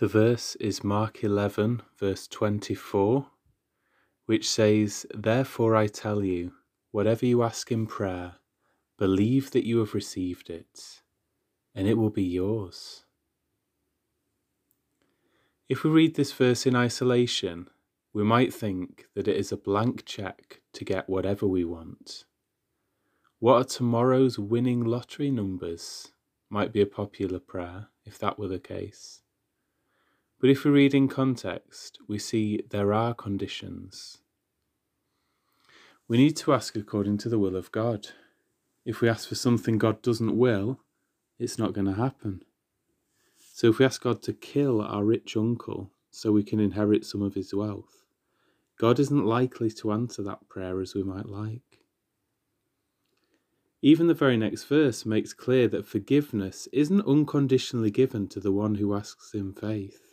[0.00, 3.26] The verse is Mark 11, verse 24,
[4.24, 6.52] which says, Therefore I tell you,
[6.90, 8.36] whatever you ask in prayer,
[8.96, 11.02] believe that you have received it,
[11.74, 13.04] and it will be yours.
[15.68, 17.68] If we read this verse in isolation,
[18.14, 22.24] we might think that it is a blank check to get whatever we want.
[23.38, 26.12] What are tomorrow's winning lottery numbers?
[26.48, 29.20] Might be a popular prayer if that were the case.
[30.40, 34.18] But if we read in context, we see there are conditions.
[36.08, 38.08] We need to ask according to the will of God.
[38.86, 40.80] If we ask for something God doesn't will,
[41.38, 42.42] it's not going to happen.
[43.54, 47.20] So if we ask God to kill our rich uncle so we can inherit some
[47.20, 48.06] of his wealth,
[48.78, 51.80] God isn't likely to answer that prayer as we might like.
[53.82, 58.76] Even the very next verse makes clear that forgiveness isn't unconditionally given to the one
[58.76, 60.09] who asks in faith.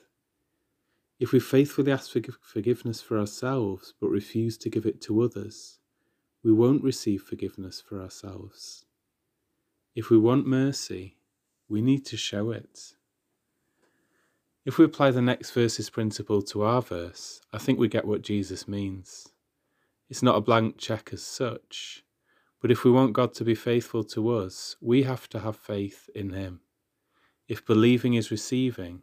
[1.19, 5.79] If we faithfully ask for forgiveness for ourselves but refuse to give it to others,
[6.43, 8.85] we won't receive forgiveness for ourselves.
[9.95, 11.17] If we want mercy,
[11.67, 12.93] we need to show it.
[14.63, 18.21] If we apply the next verse's principle to our verse, I think we get what
[18.21, 19.29] Jesus means.
[20.09, 22.03] It's not a blank check as such,
[22.61, 26.09] but if we want God to be faithful to us, we have to have faith
[26.13, 26.59] in Him.
[27.47, 29.01] If believing is receiving,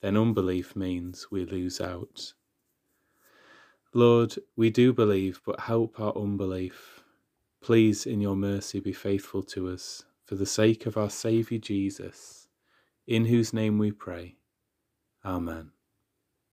[0.00, 2.32] then unbelief means we lose out.
[3.92, 7.02] Lord, we do believe, but help our unbelief.
[7.60, 12.48] Please, in your mercy, be faithful to us, for the sake of our Saviour Jesus,
[13.06, 14.36] in whose name we pray.
[15.24, 15.72] Amen.